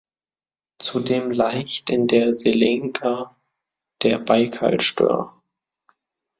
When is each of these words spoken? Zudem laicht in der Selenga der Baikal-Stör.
Zudem 0.79 1.29
laicht 1.29 1.91
in 1.91 2.07
der 2.07 2.35
Selenga 2.35 3.35
der 4.01 4.17
Baikal-Stör. 4.17 5.39